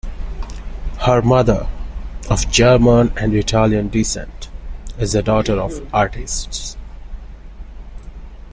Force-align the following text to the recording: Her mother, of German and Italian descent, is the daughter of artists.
Her 1.01 1.21
mother, 1.21 1.69
of 2.27 2.49
German 2.49 3.13
and 3.19 3.35
Italian 3.35 3.89
descent, 3.89 4.49
is 4.97 5.13
the 5.13 5.21
daughter 5.21 5.61
of 5.61 5.79
artists. 5.93 6.75